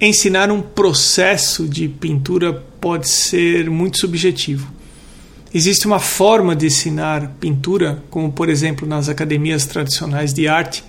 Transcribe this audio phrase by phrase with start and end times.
[0.00, 4.72] ensinar um processo de pintura pode ser muito subjetivo.
[5.52, 10.84] Existe uma forma de ensinar pintura, como por exemplo nas academias tradicionais de arte,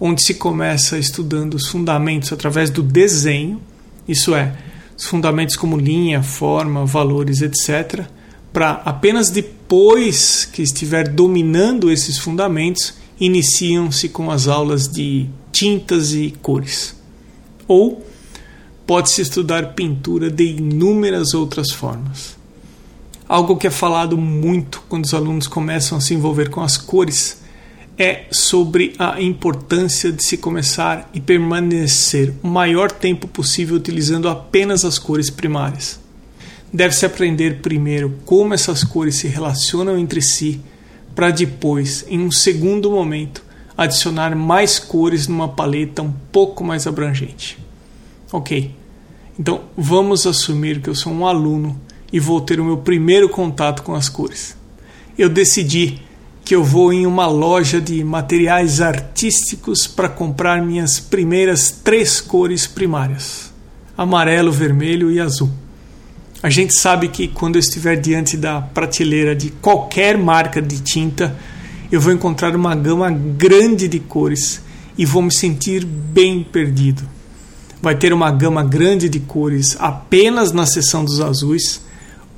[0.00, 3.60] onde se começa estudando os fundamentos através do desenho,
[4.06, 4.56] isso é,
[4.96, 8.04] os fundamentos como linha, forma, valores, etc.,
[8.52, 16.32] para apenas depois que estiver dominando esses fundamentos, iniciam-se com as aulas de tintas e
[16.40, 16.96] cores.
[17.68, 18.02] Ou
[18.86, 22.36] pode-se estudar pintura de inúmeras outras formas.
[23.28, 27.44] Algo que é falado muito quando os alunos começam a se envolver com as cores
[27.98, 34.84] é sobre a importância de se começar e permanecer o maior tempo possível utilizando apenas
[34.84, 35.98] as cores primárias.
[36.72, 40.60] Deve-se aprender primeiro como essas cores se relacionam entre si,
[41.14, 43.42] para depois, em um segundo momento,
[43.76, 47.58] adicionar mais cores numa paleta um pouco mais abrangente.
[48.30, 48.74] Ok,
[49.38, 51.78] então vamos assumir que eu sou um aluno
[52.12, 54.56] e vou ter o meu primeiro contato com as cores.
[55.18, 56.00] Eu decidi
[56.44, 62.66] que eu vou em uma loja de materiais artísticos para comprar minhas primeiras três cores
[62.66, 63.52] primárias:
[63.96, 65.50] amarelo, vermelho e azul.
[66.42, 71.36] A gente sabe que quando eu estiver diante da prateleira de qualquer marca de tinta,
[71.90, 74.62] eu vou encontrar uma gama grande de cores
[74.96, 77.15] e vou me sentir bem perdido.
[77.80, 81.80] Vai ter uma gama grande de cores apenas na seção dos azuis,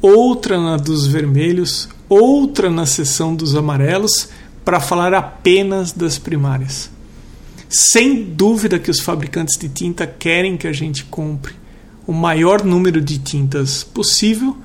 [0.00, 4.28] outra na dos vermelhos, outra na seção dos amarelos
[4.64, 6.90] para falar apenas das primárias.
[7.68, 11.54] Sem dúvida que os fabricantes de tinta querem que a gente compre
[12.06, 14.56] o maior número de tintas possível,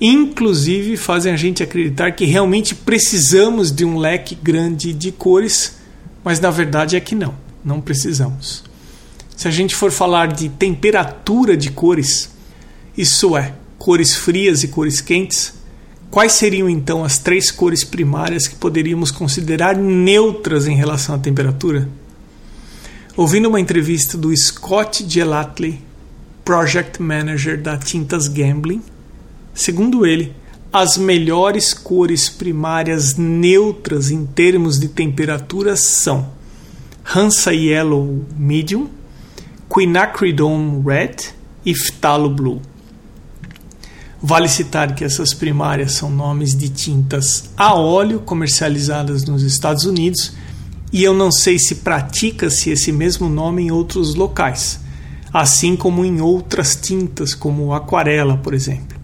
[0.00, 5.76] inclusive fazem a gente acreditar que realmente precisamos de um leque grande de cores,
[6.24, 8.64] mas na verdade é que não, não precisamos.
[9.38, 12.28] Se a gente for falar de temperatura de cores,
[12.96, 15.56] isso é, cores frias e cores quentes,
[16.10, 21.86] Quais seriam então as três cores primárias que poderíamos considerar neutras em relação à temperatura?
[23.14, 25.80] Ouvindo uma entrevista do Scott Gelatley,
[26.44, 28.82] Project Manager da Tintas Gambling,
[29.52, 30.32] segundo ele,
[30.72, 36.30] as melhores cores primárias neutras em termos de temperatura são
[37.14, 38.88] Hansa Yellow Medium,
[39.78, 41.14] Quinacridone Red
[41.64, 42.60] e Phthalo Blue.
[44.20, 50.32] Vale citar que essas primárias são nomes de tintas a óleo comercializadas nos Estados Unidos
[50.92, 54.80] e eu não sei se pratica-se esse mesmo nome em outros locais,
[55.32, 58.98] assim como em outras tintas, como aquarela, por exemplo.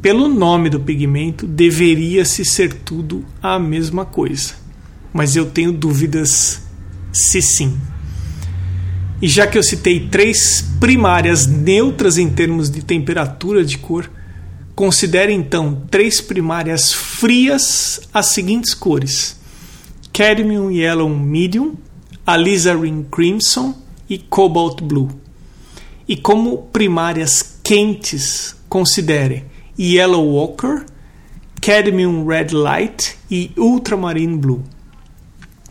[0.00, 4.54] Pelo nome do pigmento, deveria-se ser tudo a mesma coisa,
[5.12, 6.62] mas eu tenho dúvidas
[7.12, 7.78] se sim.
[9.24, 14.10] E já que eu citei três primárias neutras em termos de temperatura de cor,
[14.74, 19.38] Considere então três primárias frias as seguintes cores:
[20.12, 21.74] Cadmium Yellow Medium,
[22.26, 23.76] Alizarin Crimson
[24.10, 25.10] e Cobalt Blue.
[26.08, 29.44] E como primárias quentes, considere
[29.78, 30.84] Yellow Ochre,
[31.60, 34.64] Cadmium Red Light e Ultramarine Blue.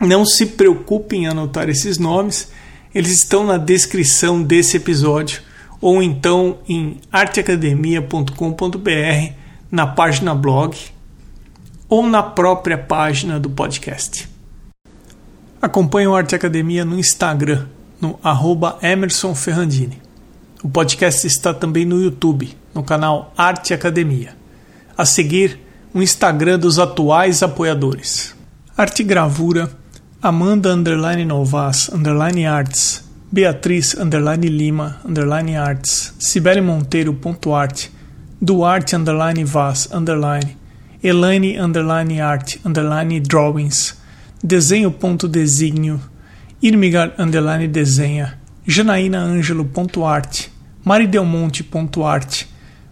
[0.00, 2.48] Não se preocupe em anotar esses nomes,
[2.94, 5.42] eles estão na descrição desse episódio
[5.80, 9.32] ou então em arteacademia.com.br
[9.70, 10.76] na página blog
[11.88, 14.28] ou na própria página do podcast.
[15.60, 17.66] Acompanhe o Arte Academia no Instagram,
[18.00, 20.00] no arroba Emerson Ferrandini.
[20.62, 24.36] O podcast está também no YouTube, no canal Arte Academia.
[24.96, 25.60] A seguir,
[25.92, 28.34] o Instagram dos atuais apoiadores.
[28.76, 29.70] Arte Gravura,
[30.26, 37.90] Amanda Underline Novas Underline Arts, Beatriz underline Lima underline Arts, Cibele Monteiro ponto arte,
[38.40, 40.56] Duarte underline Vaz underline,
[41.02, 44.00] Elaine underline Art underline Drawings,
[44.42, 46.00] Desenho ponto Desígnio,
[46.62, 50.50] Irmigar underline Desenha, Janaína Ângelo ponto arte,
[50.82, 52.46] Mari Delmonte ponto arte,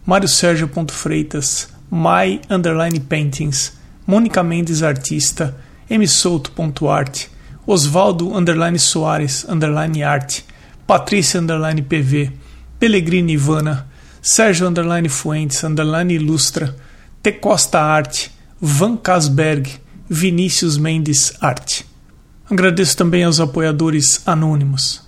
[0.04, 3.72] Mário Sérgio ponto Freitas, Mai underline Paintings,
[4.06, 5.56] Mônica Mendes Artista,
[5.88, 7.28] M Souto ponto arte,
[7.66, 10.44] Osvaldo underline Soares underline arte,
[10.86, 12.32] Patrícia underline PV,
[12.78, 13.86] Pellegrini Ivana,
[14.20, 16.76] Sérgio underline Fuentes underline Ilustra,
[17.22, 18.30] T Costa Arte,
[18.60, 19.68] Van Casberg,
[20.08, 21.86] Vinícius Mendes Arte.
[22.50, 25.02] Agradeço também aos apoiadores anônimos.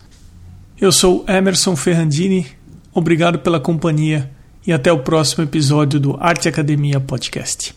[0.80, 2.46] Eu sou Emerson Ferrandini,
[2.92, 4.30] obrigado pela companhia
[4.66, 7.74] e até o próximo episódio do Arte Academia Podcast.